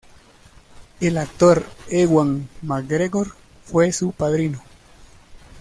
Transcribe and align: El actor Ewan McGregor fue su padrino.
El 0.99 1.19
actor 1.19 1.63
Ewan 1.91 2.49
McGregor 2.63 3.35
fue 3.63 3.91
su 3.91 4.11
padrino. 4.13 4.59